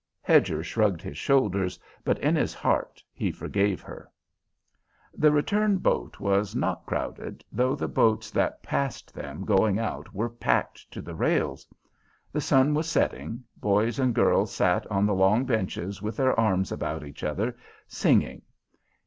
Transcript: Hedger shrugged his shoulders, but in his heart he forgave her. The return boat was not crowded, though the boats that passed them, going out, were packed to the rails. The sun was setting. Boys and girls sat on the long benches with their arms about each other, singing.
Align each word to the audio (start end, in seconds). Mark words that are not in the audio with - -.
Hedger 0.23 0.63
shrugged 0.63 1.03
his 1.03 1.19
shoulders, 1.19 1.77
but 2.03 2.17
in 2.17 2.35
his 2.35 2.55
heart 2.55 3.03
he 3.13 3.31
forgave 3.31 3.81
her. 3.83 4.11
The 5.13 5.31
return 5.31 5.77
boat 5.77 6.19
was 6.19 6.55
not 6.55 6.87
crowded, 6.87 7.45
though 7.51 7.75
the 7.75 7.87
boats 7.87 8.31
that 8.31 8.63
passed 8.63 9.13
them, 9.13 9.45
going 9.45 9.77
out, 9.77 10.11
were 10.11 10.27
packed 10.27 10.89
to 10.93 11.03
the 11.03 11.13
rails. 11.13 11.67
The 12.31 12.41
sun 12.41 12.73
was 12.73 12.89
setting. 12.89 13.43
Boys 13.57 13.99
and 13.99 14.15
girls 14.15 14.51
sat 14.51 14.87
on 14.87 15.05
the 15.05 15.13
long 15.13 15.45
benches 15.45 16.01
with 16.01 16.17
their 16.17 16.33
arms 16.39 16.71
about 16.71 17.05
each 17.05 17.23
other, 17.23 17.55
singing. 17.87 18.41